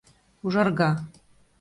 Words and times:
ужарга 0.45 0.89